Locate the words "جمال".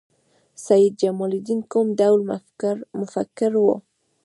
1.01-1.31